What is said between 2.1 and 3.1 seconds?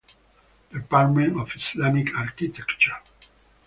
Architecture.